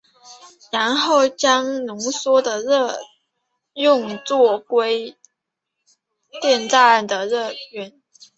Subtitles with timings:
[0.71, 2.99] 然后将浓缩的热
[3.75, 5.15] 用作常规
[6.41, 8.01] 电站的热源。